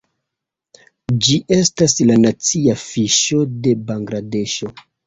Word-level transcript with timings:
Ĝi 1.27 1.37
estas 1.57 1.95
la 2.09 2.17
nacia 2.25 2.79
fiŝo 2.87 3.47
de 3.65 3.79
Bangladeŝo. 3.93 4.77